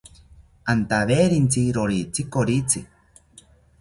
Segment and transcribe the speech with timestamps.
[0.71, 2.81] Antawerintzi rowitzi koritzi